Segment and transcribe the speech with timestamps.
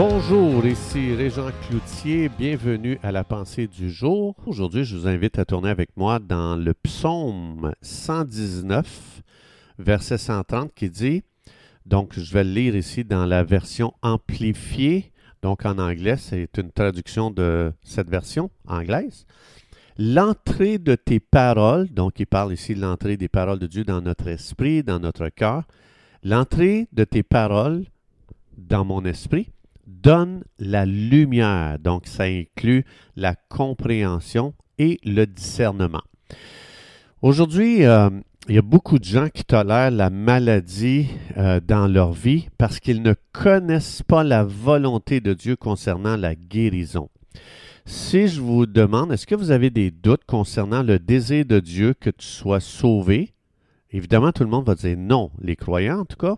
[0.00, 4.36] Bonjour, ici Régent Cloutier, bienvenue à la pensée du jour.
[4.46, 9.22] Aujourd'hui, je vous invite à tourner avec moi dans le psaume 119,
[9.80, 11.24] verset 130 qui dit,
[11.84, 15.10] donc je vais le lire ici dans la version amplifiée,
[15.42, 19.26] donc en anglais, c'est une traduction de cette version anglaise.
[19.98, 24.00] L'entrée de tes paroles, donc il parle ici de l'entrée des paroles de Dieu dans
[24.00, 25.64] notre esprit, dans notre cœur,
[26.22, 27.84] l'entrée de tes paroles
[28.56, 29.48] dans mon esprit
[29.88, 31.78] donne la lumière.
[31.78, 32.84] Donc, ça inclut
[33.16, 36.02] la compréhension et le discernement.
[37.22, 38.10] Aujourd'hui, euh,
[38.48, 42.80] il y a beaucoup de gens qui tolèrent la maladie euh, dans leur vie parce
[42.80, 47.10] qu'ils ne connaissent pas la volonté de Dieu concernant la guérison.
[47.84, 51.94] Si je vous demande, est-ce que vous avez des doutes concernant le désir de Dieu
[51.98, 53.32] que tu sois sauvé?
[53.90, 56.36] Évidemment, tout le monde va dire non, les croyants en tout cas.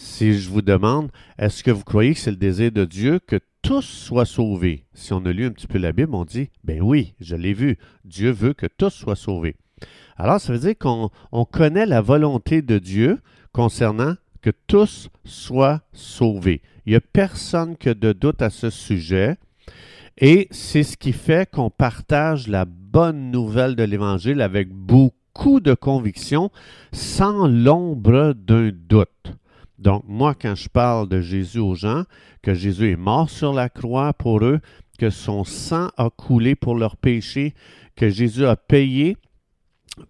[0.00, 3.40] Si je vous demande, est-ce que vous croyez que c'est le désir de Dieu que
[3.62, 4.84] tous soient sauvés?
[4.94, 7.52] Si on a lu un petit peu la Bible, on dit, ben oui, je l'ai
[7.52, 9.56] vu, Dieu veut que tous soient sauvés.
[10.16, 11.10] Alors, ça veut dire qu'on
[11.46, 13.18] connaît la volonté de Dieu
[13.52, 16.62] concernant que tous soient sauvés.
[16.86, 19.36] Il n'y a personne qui a de doute à ce sujet.
[20.16, 25.74] Et c'est ce qui fait qu'on partage la bonne nouvelle de l'Évangile avec beaucoup de
[25.74, 26.52] conviction,
[26.92, 29.34] sans l'ombre d'un doute.
[29.78, 32.04] Donc, moi, quand je parle de Jésus aux gens,
[32.42, 34.60] que Jésus est mort sur la croix pour eux,
[34.98, 37.54] que son sang a coulé pour leurs péchés,
[37.94, 39.16] que Jésus a payé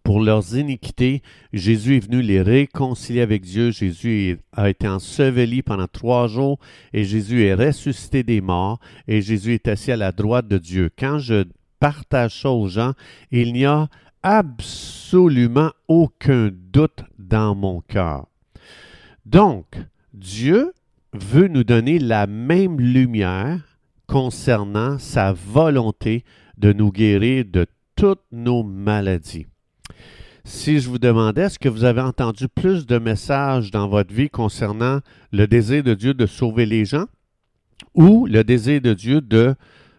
[0.03, 1.23] pour leurs iniquités.
[1.53, 3.71] Jésus est venu les réconcilier avec Dieu.
[3.71, 6.59] Jésus a été enseveli pendant trois jours
[6.93, 10.91] et Jésus est ressuscité des morts et Jésus est assis à la droite de Dieu.
[10.99, 11.45] Quand je
[11.81, 12.93] partage ça aux gens,
[13.31, 13.89] il n'y a
[14.23, 18.27] absolument aucun doute dans mon cœur.
[19.29, 19.67] Donc,
[20.15, 20.73] Dieu
[21.12, 26.25] veut nous donner la même lumière concernant sa volonté
[26.56, 29.47] de nous guérir de toutes nos maladies.
[30.44, 34.31] Si je vous demandais, est-ce que vous avez entendu plus de messages dans votre vie
[34.31, 35.00] concernant
[35.31, 37.05] le désir de Dieu de sauver les gens
[37.93, 39.55] ou le désir de Dieu de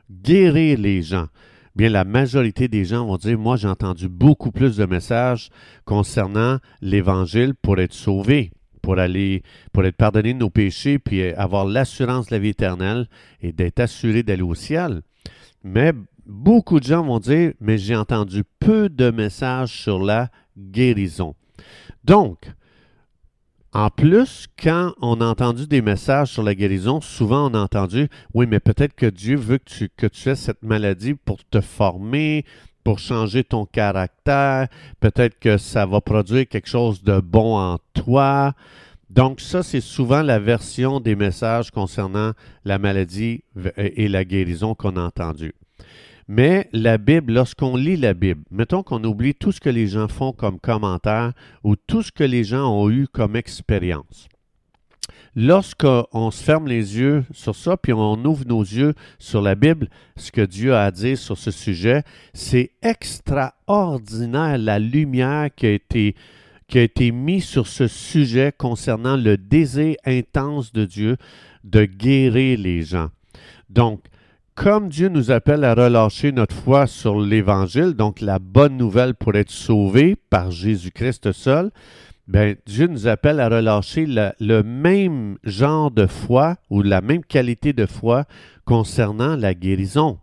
[0.10, 1.28] guérir les gens?
[1.76, 5.52] Bien, la majorité des gens vont dire, moi j'ai entendu beaucoup plus de messages
[5.86, 8.52] concernant l'Évangile pour être sauvé
[8.82, 13.08] pour aller, pour être pardonné de nos péchés, puis avoir l'assurance de la vie éternelle
[13.42, 15.02] et d'être assuré d'aller au ciel.
[15.64, 15.94] Mais
[16.26, 21.36] beaucoup de gens vont dire, mais j'ai entendu peu de messages sur la guérison.
[22.04, 22.52] Donc,
[23.72, 28.08] en plus, quand on a entendu des messages sur la guérison, souvent on a entendu,
[28.34, 31.62] oui, mais peut-être que Dieu veut que tu, que tu aies cette maladie pour te
[31.62, 32.46] former,
[32.84, 34.68] pour changer ton caractère.
[35.00, 38.54] Peut-être que ça va produire quelque chose de bon en toi.
[39.10, 43.44] Donc ça, c'est souvent la version des messages concernant la maladie
[43.78, 45.54] et la guérison qu'on a entendu.
[46.28, 50.08] Mais la Bible, lorsqu'on lit la Bible, mettons qu'on oublie tout ce que les gens
[50.08, 54.30] font comme commentaire ou tout ce que les gens ont eu comme expérience.
[55.42, 59.88] Lorsqu'on se ferme les yeux sur ça, puis on ouvre nos yeux sur la Bible,
[60.18, 65.72] ce que Dieu a à dire sur ce sujet, c'est extraordinaire la lumière qui a
[65.72, 66.16] été
[66.68, 71.16] qui a été mise sur ce sujet concernant le désir intense de Dieu
[71.64, 73.08] de guérir les gens.
[73.70, 74.02] Donc,
[74.56, 79.36] comme Dieu nous appelle à relâcher notre foi sur l'Évangile, donc la bonne nouvelle pour
[79.36, 81.72] être sauvé par Jésus-Christ seul,
[82.30, 87.74] ben, Dieu nous appelle à relâcher le, même genre de foi ou la même qualité
[87.74, 88.26] de foi
[88.66, 90.20] concernant la guérison.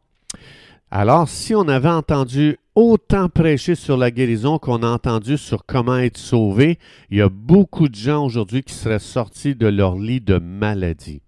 [0.93, 5.97] Alors, si on avait entendu autant prêcher sur la guérison qu'on a entendu sur comment
[5.97, 6.79] être sauvé,
[7.11, 11.23] il y a beaucoup de gens aujourd'hui qui seraient sortis de leur lit de maladie.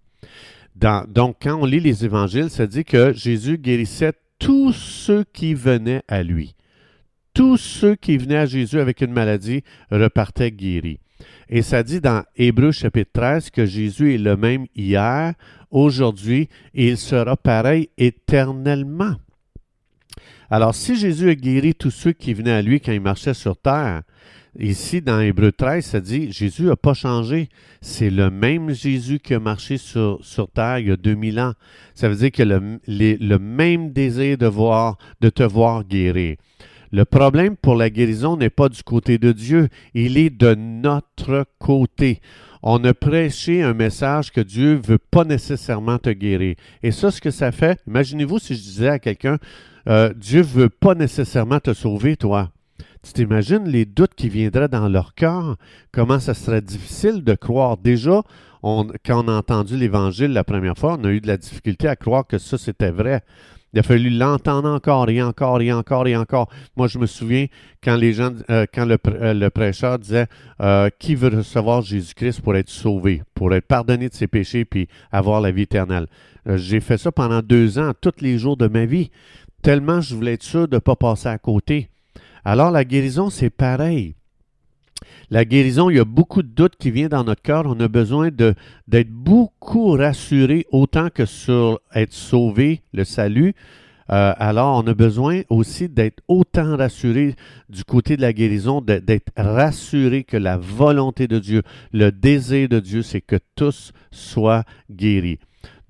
[0.76, 6.04] donc, quand on lit les évangiles, ça dit que Jésus guérissait tous ceux qui venaient
[6.06, 6.54] à lui
[7.38, 9.62] tous ceux qui venaient à Jésus avec une maladie
[9.92, 10.98] repartaient guéris.
[11.48, 15.34] Et ça dit dans Hébreu chapitre 13 que Jésus est le même hier,
[15.70, 19.14] aujourd'hui, et il sera pareil éternellement.
[20.50, 23.56] Alors, si Jésus a guéri tous ceux qui venaient à lui quand il marchait sur
[23.56, 24.02] terre,
[24.58, 27.50] ici dans Hébreu 13, ça dit Jésus n'a pas changé.
[27.80, 31.52] C'est le même Jésus qui a marché sur, sur terre il y a 2000 ans.
[31.94, 36.34] Ça veut dire que le, le même désir de voir, de te voir guérir.
[36.90, 41.46] Le problème pour la guérison n'est pas du côté de Dieu, il est de notre
[41.58, 42.20] côté.
[42.62, 46.56] On a prêché un message que Dieu ne veut pas nécessairement te guérir.
[46.82, 49.38] Et ça, ce que ça fait, imaginez-vous si je disais à quelqu'un,
[49.88, 52.50] euh, Dieu ne veut pas nécessairement te sauver, toi.
[53.02, 55.56] Tu t'imagines les doutes qui viendraient dans leur cœur,
[55.92, 57.76] comment ça serait difficile de croire?
[57.76, 58.22] Déjà,
[58.62, 61.96] quand on a entendu l'Évangile la première fois, on a eu de la difficulté à
[61.96, 63.22] croire que ça c'était vrai.
[63.74, 66.48] Il a fallu l'entendre encore et encore et encore et encore.
[66.76, 67.46] Moi, je me souviens
[67.84, 70.26] quand les gens, euh, quand le, euh, le, prêcheur disait
[70.60, 74.88] euh, qui veut recevoir Jésus-Christ pour être sauvé, pour être pardonné de ses péchés puis
[75.12, 76.06] avoir la vie éternelle.
[76.46, 79.10] J'ai fait ça pendant deux ans, tous les jours de ma vie,
[79.60, 81.90] tellement je voulais être sûr de ne pas passer à côté.
[82.50, 84.14] Alors la guérison, c'est pareil.
[85.28, 87.64] La guérison, il y a beaucoup de doutes qui viennent dans notre cœur.
[87.66, 93.52] On a besoin d'être beaucoup rassuré autant que sur être sauvé, le salut.
[94.08, 97.36] Euh, alors, on a besoin aussi d'être autant rassuré
[97.68, 101.62] du côté de la guérison, d'être rassuré que la volonté de Dieu,
[101.92, 105.38] le désir de Dieu, c'est que tous soient guéris.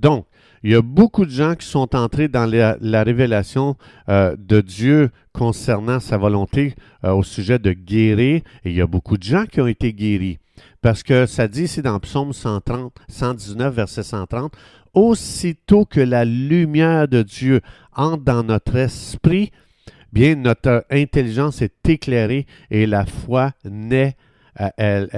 [0.00, 0.26] Donc,
[0.62, 3.76] il y a beaucoup de gens qui sont entrés dans la, révélation
[4.08, 6.74] euh, de Dieu concernant sa volonté
[7.04, 9.92] euh, au sujet de guérir, et il y a beaucoup de gens qui ont été
[9.92, 10.38] guéris.
[10.82, 14.52] Parce que ça dit ici dans Psaume 130, 119, verset 130,
[14.94, 17.60] Aussitôt que la lumière de Dieu
[17.94, 19.52] entre dans notre esprit,
[20.12, 24.16] bien notre intelligence est éclairée et la foi naît
[24.76, 25.08] elle,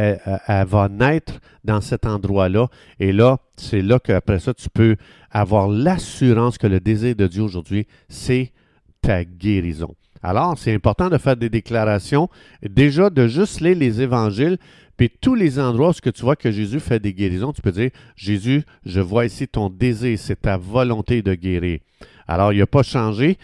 [0.67, 2.69] va naître dans cet endroit-là.
[2.99, 4.97] Et là, c'est là qu'après ça, tu peux
[5.31, 8.53] avoir l'assurance que le désir de Dieu aujourd'hui, c'est
[9.01, 9.95] ta guérison.
[10.23, 12.29] Alors, c'est important de faire des déclarations,
[12.63, 14.59] déjà de juste lire les évangiles,
[14.99, 17.91] puis tous les endroits où tu vois que Jésus fait des guérisons, tu peux dire,
[18.17, 21.81] Jésus, je vois ici ton désir, c'est ta volonté de guérir.
[22.29, 23.39] Alors, il n'a pas changé.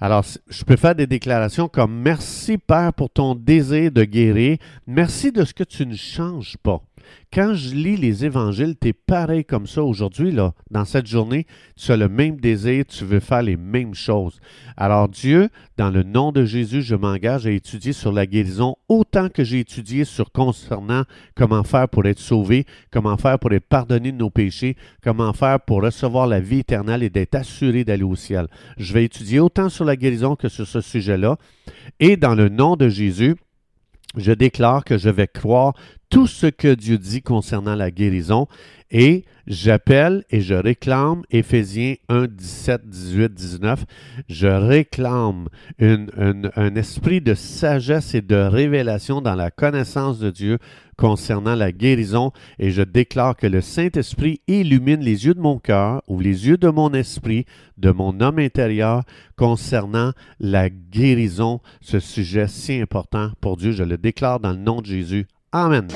[0.00, 4.58] Alors, je peux faire des déclarations comme Merci Père pour ton désir de guérir.
[4.86, 6.80] Merci de ce que tu ne changes pas.
[7.32, 10.52] Quand je lis les évangiles, tu es pareil comme ça aujourd'hui, là.
[10.70, 11.46] Dans cette journée,
[11.76, 14.40] tu as le même désir, tu veux faire les mêmes choses.
[14.76, 19.28] Alors Dieu, dans le nom de Jésus, je m'engage à étudier sur la guérison autant
[19.28, 21.02] que j'ai étudié sur concernant
[21.34, 25.60] comment faire pour être sauvé, comment faire pour être pardonné de nos péchés, comment faire
[25.60, 28.46] pour recevoir la vie éternelle et d'être assuré d'aller au ciel.
[28.78, 31.36] Je vais étudier autant sur la guérison que sur ce sujet-là.
[32.00, 33.36] Et dans le nom de Jésus,
[34.18, 35.74] je déclare que je vais croire
[36.10, 38.46] tout ce que Dieu dit concernant la guérison
[38.90, 43.84] et j'appelle et je réclame Éphésiens 1, 17, 18, 19.
[44.28, 45.48] Je réclame
[45.78, 50.58] un esprit de sagesse et de révélation dans la connaissance de Dieu
[50.96, 56.02] concernant la guérison et je déclare que le Saint-Esprit illumine les yeux de mon cœur
[56.08, 57.46] ou les yeux de mon esprit,
[57.78, 59.04] de mon homme intérieur
[59.36, 63.72] concernant la guérison, ce sujet si important pour Dieu.
[63.72, 65.26] Je le déclare dans le nom de Jésus.
[65.52, 65.88] Amen.